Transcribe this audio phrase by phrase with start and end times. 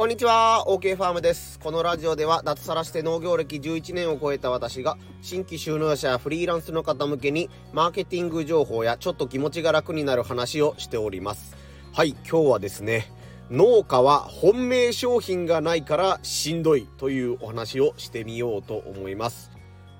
[0.00, 0.64] こんにちは。
[0.66, 1.58] OK ファームです。
[1.58, 11.54] このラジオでは脱サラして農業歴11年を超えた私が新規就農者やフリーランスの方向けにマーケティング情報やちょっと気持ちが楽になる話をしております。
[11.92, 13.12] はい今日はですね
[13.50, 19.50] 農家は本命商品がないからしんどいというお話をしてみようと思います。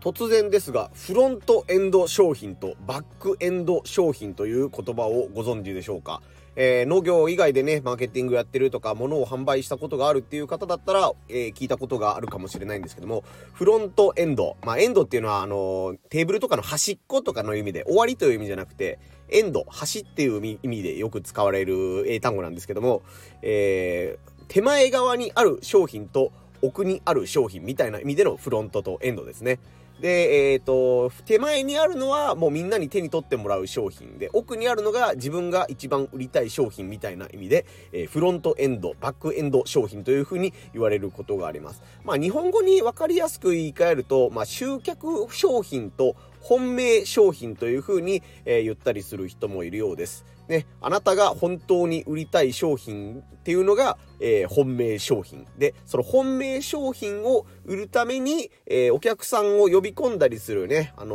[0.01, 6.23] 突然ですがフロントエンド商品とバックエンド商品という言葉をご存知でしょうか？
[6.57, 14.57] えー、農業以外でね、マーケティングやってるとか、物を販売したことがあるっていう方だったら、えー、聞いたことがあるかもしれないんですけども、フロントエンド。
[14.63, 23.03] まあ、エンドっていうのは、あのー、テーブルとかの端っことかの意味で、終わりという意味じゃなくて、エンド、端っていう意味でよく使われる英単語なんですけども、
[23.43, 29.59] えー、手前側にある商品と奥にある商品みたいな意味でのフロントとエンドですね。
[30.01, 41.83] で、えっ、ー、と、手前にあるのはもうみんなに手に取ってもらう商品で、奥にあるのが自分が一番売りたい商品みたいな意味で、えー、フロントエンド、バックエンド商品というふうに言われることがあります。
[42.05, 50.25] まあ日本語にわかりやすく言い換えると、まあ集客商品と本命商品というふうに、えー、言ったりする人もいるようです。
[50.51, 55.47] ね、あなたが本当に売りたい商品っていうのが、えー、本命商品。
[55.57, 61.15] で、その本命商品を売るために、えー、お客さんを呼び込んだりするね、あの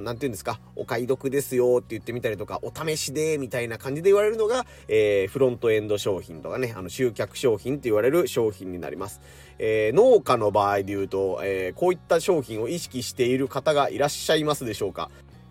[0.00, 9.20] ー、て言うんですか、お買い得ですよって言ってみたりとか、お試しで、みたいな感じで言われるのが、えー、フロントエンド商品とかね、あの、集客商品って言われる商品になります。
[9.58, 15.10] えー、農家の場合で言うと、えー、こういった商品を意識している方がいらっしゃいますでしょうか？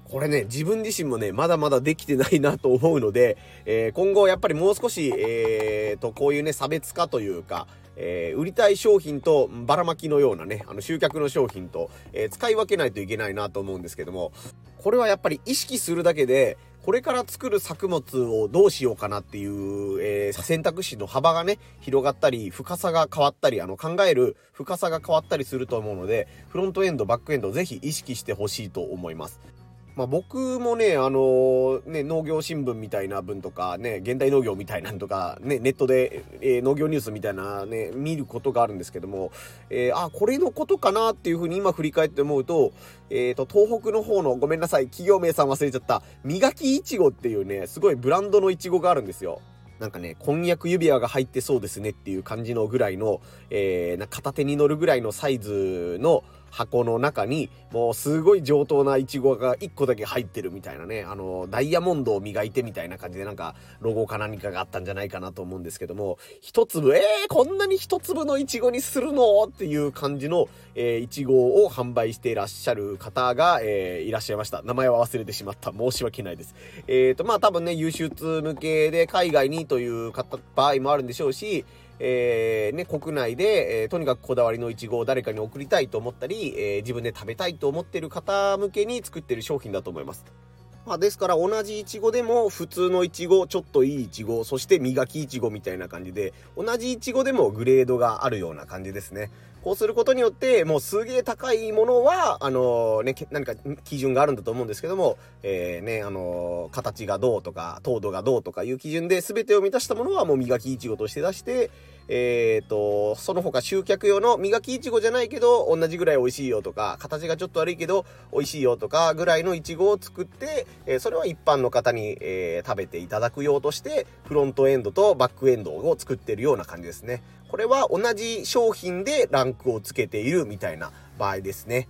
[0.09, 14.31] これね、自分自身もね、まだまだできてないなと思うので、えー、今後やっぱりもう少し、えー、と、こういうね、差別化というか、えー、売りたい商品とばらまきのようなね、あの集客の商品と、えー、使い分けないといけないなと思うんですけども、
[14.77, 29.56] これはやっぱり意識するだけで、これから作る作物をどうしようかなっていう、えー、選択肢の幅がね、広がったり、深さが変わったり、あの、考える深さが変わったりすると思うので、フロントエンド、バックエンド、ぜひ意識してほしいと思います。
[29.97, 39.31] まあ、僕もね、あの、ね、農業新聞みたいな文とか、ね、現代農業みたいなんとか、ね、ネットで、えー、農業ニュースみたいなね、見ることがあるんですけども、
[39.71, 42.73] えー、あ、これのことかなっていうふうに今振り返って思うと、
[43.09, 49.41] えっ、と、東北の方の、ごめんなさい、企業名さん忘れちゃった、磨きいちごっていうね、すごいブランドのいちごがあるんですよ。
[49.79, 69.43] なんかね、婚約指輪が入ってそうですねっていう感じのぐらいの、えー、片手に乗るぐらいのサイズの、箱の中に、もうすごい上等なイチゴが1個だけ入ってるみたいなね、あの、ダイヤモンドを磨いてみたいな感じでなんか、ロゴか何かがあったんじゃないかなと思うんですけども、一粒、えー、こんなに一粒のイチゴにするの？
[69.45, 74.61] っていう感じの、え、イチゴを販売していらっしゃる方が、えー、いらっしゃいました。
[74.63, 75.71] 名前は忘れてしまった。
[75.71, 76.55] 申し訳ないです。
[76.87, 81.65] えっ、ー、と、まあ多分ね、輸出向けで海外にという方、場合もあるんでしょうし、
[81.99, 90.46] えー、ね、国内で、えー、とにかくこだわりのイチゴを誰かに送りたいと思ったり、えー、自分で食べたいと思ってる方向けに作ってる商品だと思います。
[90.87, 99.29] まあ、ですから同じイチゴでも普通のイチゴ、ちょっといいイチゴ、そして磨きイチゴみたいな感じで、同じイチゴでもグレードがあるような感じですね。
[99.65, 111.69] こうすることによって、もうすげえ高いものは、あのー、ね、何か基準があるんだと思うんですけども、えー、ね、あのー、形がどうとか、糖度がどうとかいう基準で全てを満たしたものはもう磨きイチゴとして出して、
[112.09, 127.23] えっ、ー、と、その他集客用の磨きいちごじゃないけど、同じぐらい美味しいよとか、形がちょっと悪いけど、美味しいよとかぐらいのいちごを作って、え、それは一般の方に、え、食べていただくようとして、フロントエンドとバックエンドを作ってるような感じですね。
[127.49, 131.89] これは同じ商品でランクをつけているみたいな場合ですね。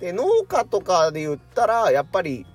[0.00, 2.46] で、農家とかで言ったら、やっぱり、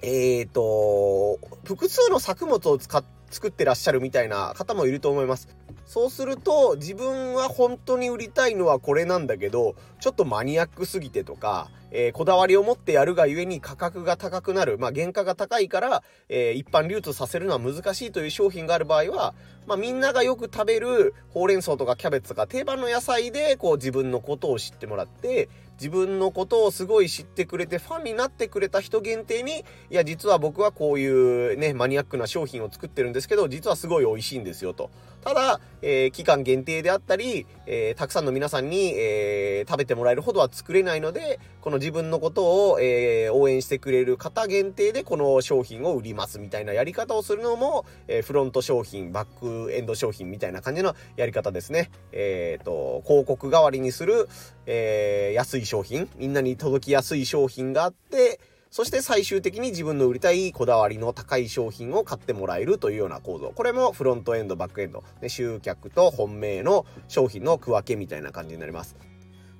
[0.00, 5.48] えっ、と、複数の作物を使っ作ってらっしゃるみたいな方もいると思います。
[5.88, 19.34] そうすると自分は本当に売りたいのはこれなんだけどちょっとマニアックすぎてとか、えー、こだわりを持ってやるがゆえに価格が高くなる、まあ、原価が高いから、えー、一般流通させるのは難しいという商品がある場合は、
[19.66, 25.48] まあ、みんながよく食べるほうれん草とかキャベツとか定番の野菜でこう自分のことを知ってもらって
[25.78, 34.90] 自分のことをすごい知ってくれてファンになってくれた人限定に、いや、実は僕はこういうね、マニアックな商品を作ってるんですけど、実はすごい美味しいんですよと。
[35.22, 51.90] ただ、えー、期間限定であったり、えー、たくさんの皆さんに、えー、食べてもらえるほどは作れないので、この自分のことを、え応援してくれる方限定でこの商品を売りますみたいなやり方をするのも、えフロント商品、バックエンド商品みたいな感じのやり方ですね。
[52.12, 54.28] えっ、と、広告代わりにする、
[54.66, 63.50] え安い商品、みんなに届きやすい商品があって、そして最終的に自分の売りたいこだわりの高い商品を買ってもらえるというような構造。
[63.54, 65.02] これもフロントエンド、バックエンド。
[65.22, 68.96] ね、集客と本命の商品の区分けみたいな感じになります。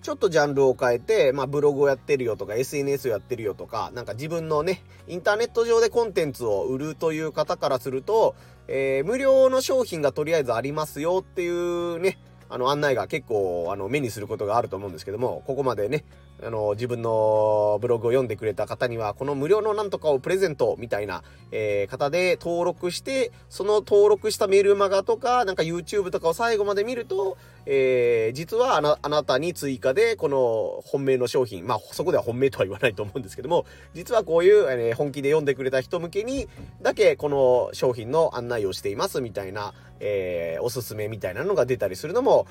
[0.02, 8.36] ちょっとジャンルを変えて、まあ、ブログをやってるよとか、SNS をやってるよとか、なんか自分のね、インターネット上でコンテンツを売るという方からすると、
[8.68, 12.18] えー、無料の商品がとりあえずありますよっていうね、
[12.50, 16.04] あの案内が結構あの目にすることがあると思うんですけども、ここまでね、
[16.42, 27.36] あの自分のブログを読んでくれた方には、この無料のなんとかをプレゼントみたいな、えー、方で登録して、その登録したメールマガとか、なんか YouTube とかを最後まで見ると、
[27.66, 36.48] えー、実はあなあなたに追加で、この本命の商品、まあそこでは本命とは言わないと思うんですけども、実はこういう、えー、本気で読んでくれた人向けに
[36.82, 42.46] だけこの商品の案内をしていますみたいな、えー、おすすめみたいなのが出たりするのも、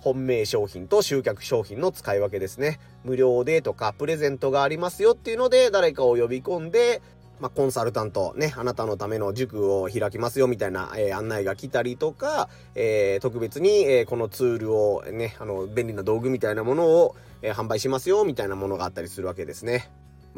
[0.00, 2.78] 本命商品と集客商品の使い分けですね。
[3.04, 7.02] 無料でとかプレゼントがありますよっていうので誰かを呼び込んで、
[7.40, 19.88] まあ、コンサルタント、ね、あなたのための塾を開きますよみたいな、えー、案内が来たりとか、えー、特別に、えー、このツールをね、あの、便利な道具みたいなものを、え販売しますよみたいなものがあったりするわけですね。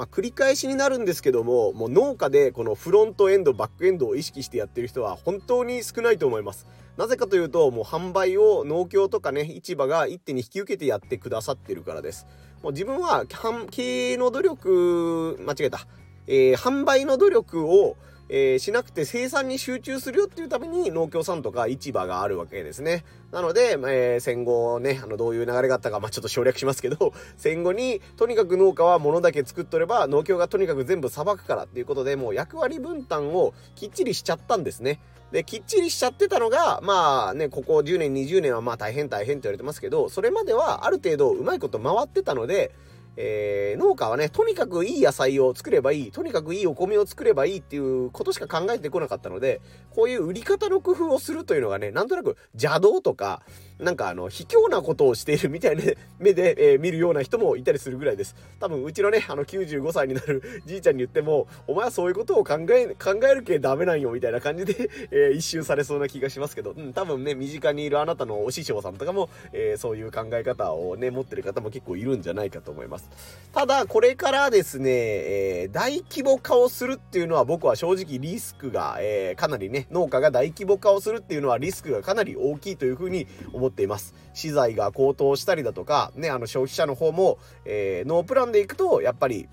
[0.00, 6.66] まあ、繰り返しになるんですけども、もう農家でこのフロントエンド、バックエンドを意識してやってる人は本当に少ないと思います。
[6.96, 12.26] なぜかというと、もう販売を農協とかね、市場が一手に引き受けてやってくださってるからです。
[12.62, 13.26] もう自分は
[13.70, 15.86] 経営の努力、間違えた。
[16.26, 17.98] えー、販売の努力を、
[18.32, 23.04] えー、しなくて生産に集中するよっていうために農協さんとか市場があるわけですね。
[23.32, 35.00] なので、えー、戦後ね、あの、どういう流れがあったか、まあ、ちょっと省略しますけど、 戦後に、とにかく農家は物だけ作っとれば、農協がとにかく全部裁くからっていうことで、もう役割分担をきっちりしちゃったんですね。
[35.32, 42.72] で、きっちりしちゃってたのが、まあね、ここ10年、20年はまあ大変大変って言われてますけど、それまではある程度うまいこと回ってたので、
[43.16, 49.60] えー、農家はね、とにかくいい野菜を作ればいい、とにかくいいお米を作ればいいっていうことしか考えてこなかったので、
[49.90, 53.42] こういう売り方の工夫をするというのがね、なんとなく邪道とか、
[53.80, 55.82] なんかあの、卑怯なことをしているみたいな
[56.18, 58.36] 目で、えー、見るような人もいたりするぐらいです。
[58.58, 73.08] 多分、うちのね、あの、95歳になるじいちゃんに言っても、お前はそういうことを考え、考えるけダメなんよ、みたいな感じで、 えー、一周されそうな気がしますけど、うん、多分ね、身近にいるあなたのお師匠さんとかも、えー、そういう考え方をね、持ってる方も結構いるんじゃないかと思います。
[73.52, 84.14] ただ、これからですね、えー、大規模化をするっていうのは僕は正直リスクが、えー、かなりね、農家が大規模化をするっていうのはリスクがかなり大きいというふうに思っています。
[84.34, 89.48] 資材が高騰したりだとか、ね、あの消費者の方も、えー、ノープランでいくと、やっぱり、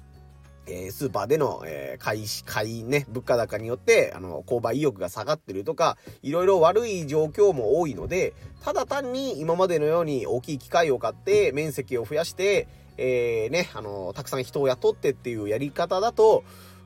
[0.68, 8.34] えー、スーパーでの、えー、買い、買いね、物価高によって、あの、購買意欲が下がってるとか、いろいろ悪い状況も多いので、
[8.64, 12.68] ただ単に今までのように大きい機械を買って、面積を増やして、
[12.98, 16.44] えー、ね、あの、たくさん人を雇ってっていうやり方だと、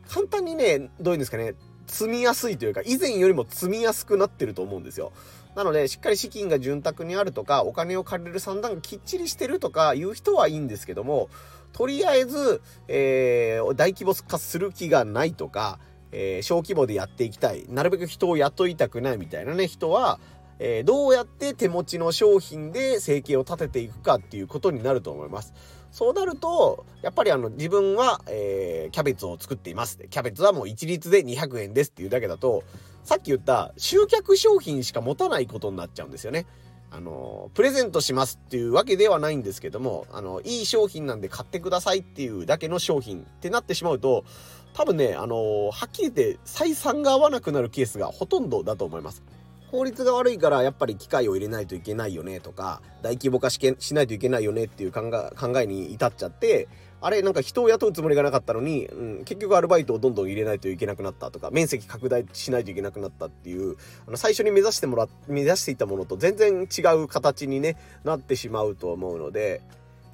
[0.07, 1.56] 簡単にね、どういうんですかね、
[1.88, 5.12] 積みやすいというか、以前よりも積みやすくなってると思うんですよ。
[5.56, 11.30] なので、しっかり資金が潤沢にあるとか、お金を借りる算段がきっちりしてるとかいう人はいいんですけども、
[11.74, 15.80] とりあえず、えー、大規模化する気がないとか、
[16.12, 17.65] えー、小規模でやっていきたい。
[17.69, 20.19] なるべく人を雇いたくないみたいなね、人は、
[20.59, 25.54] えー、どうやって手持ちの商品で生計を立てていくかっていうことになると思います。
[25.92, 29.97] そうなると、やっぱりあの自分は、えー、キャベツを作っています。
[30.09, 32.63] キャベツはもう一律で200円ですっていうだけだと、
[33.03, 36.45] さっき言った集客商品しか持たないことになっちゃうんですよね。
[36.94, 44.26] あの、プレゼントしますっていうわけではないんですけども、あの、いい商品なんで買ってくださいっていうだけの商品ってなってしまうと、
[44.73, 49.23] 多分ね、あの、はっきり言って採算が合わなくなるケースがほとんどだと思います。
[49.71, 56.68] 法律が悪いからやっぱり機械を入れないといけないよねとか、大規模化しけしないといけないよねっていう考え考えに至っちゃって、
[57.02, 63.76] あれなんか人を雇うつもりがなかったのに、うん、結局アルバイトをどんどん入れないといけなくなったとか、面積拡大しないといけなくなったっていう、
[64.08, 69.62] あの最初に目指してもら、目指していたものと全然違う形にね、なってしまうと思うので、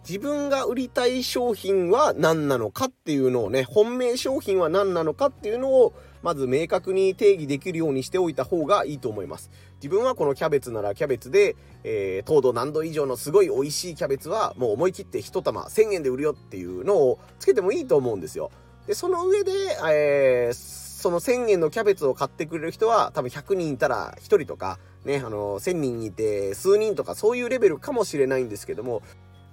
[0.07, 9.51] 自分が売りたい商品は何なのかっていうのをね、本命商品は何なのかっていうのを、まず明確に定義できるようにしておいた方がいいと思います。
[9.77, 18.51] 自分はこのキャベツならキャベツで、えー、糖度何度以上のすごい美味しいキャベツはもう思い切って1玉1000円で売るよっていうのをつけてもいいと思うんですよ。
[18.87, 19.51] で、その上で、
[19.91, 29.03] えー、その1000円のキャベツを買ってくれる人は多分100人いたら1人とか、ね、あの、1000人いて数人とかそういうレベルかもしれないんですけども、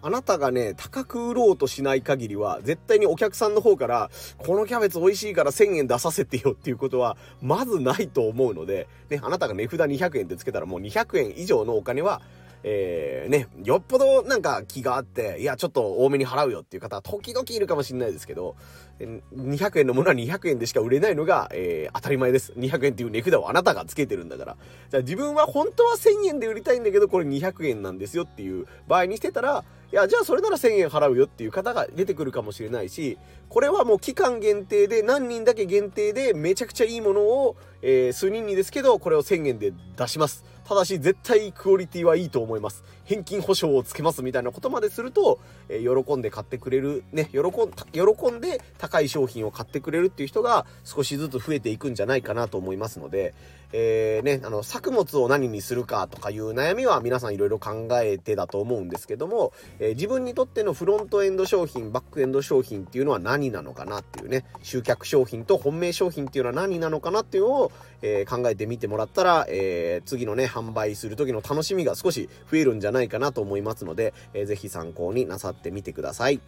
[0.04, 12.20] あなたがね、高く売ろうとしない限りは、絶対にお客さんの方から、このキャベツ美味しいから1000円出させてよっていうことは、まずないと思うので、ね、あなたが値札200円ってつけたらもう200円以上のお金は、
[12.64, 18.56] えー、ね、よっぽどなんか気があって、いや、ちょっと多めに払うよっていう方は時々いるかもしれないですけど、
[18.98, 22.52] 200円のものは200円でしか売れないのが、えー、当たり前です。
[22.52, 24.56] 200円っていう値札をあなたがつけてるんだから。
[24.90, 29.62] じゃあ自分は本当は1000円で売りたいんだけど、これ200円なんですよっていう場合にしてたら、
[29.94, 33.16] いや、じゃあそれなら1000円払うよっていう方が出てくるかもしれないし、
[33.48, 40.44] これはもう期間限定で何人だけ限定でめちゃくちゃいいものを、えー、数人にですけど、これを1000円で出します。
[40.64, 42.82] ただし絶対クオリティはいいと思います。
[43.04, 47.52] 返金保証をつけますみたいなことまですると、えー、喜んで買ってくれる、ね、喜ん、
[47.92, 53.34] 喜んで高い商品を買ってくれるっていう人が少しずつ増えていくんじゃないかなと思いますので、
[53.76, 76.40] えー、ね、あの、作物を何にするかとかいう悩みは皆さんいろいろ考えてだと思うんですけども、えー、自分にとってのフロントエンド商品、バックエンド商品っていうのは何なのかなっていうね、集客商品と本命商品っていうのは何なのかなっていうのを、えー、考えてみてもらったら、え、次のね、販売する時の楽しみが少し増えるんじゃないかなと思いますので、えー、ぜひ参考になさってみてください。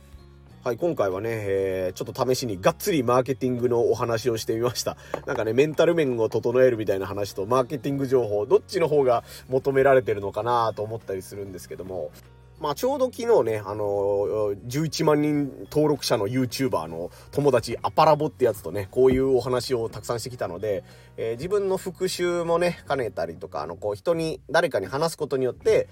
[0.66, 4.96] はい、今回はね、えー、ちょっと試しにがっつりマーケティングのお話をしてみました。
[5.24, 12.10] なんかね、メンタル面を整えるみたいな話とマーケティング情報、どっちの方が求められてるのかなと思ったりするんですけども、
[12.58, 20.82] まあちょうど昨日ね、あのー、11万人登録者の YouTuber の友達アパラボってやつとね、こういうお話をたくさんしてきたので、
[21.16, 25.86] えー、自分の復習もね、兼ねたりとか、あの、こう人に、誰かに話すことによって、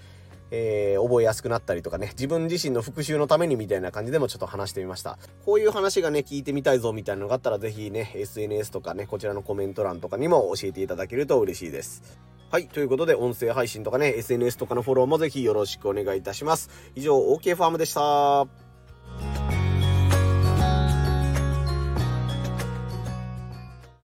[0.51, 5.17] えー、覚えやすくなったりとかね、自分自身の復習のためにみたいな感じでもちょっと話してみました。
[5.45, 12.19] こういう話がね、聞いてみたいぞみたいなのがあったら、ぜひね、SNS とかね、こちらのコメント欄とかにも教えていただけると嬉しいです。
[12.51, 12.67] はい。
[12.67, 16.69] ということで、音声配信とかね、SNS とかのフォローもぜひよろしくお願いいたします。
[16.95, 18.64] 以上、OK ファームでした。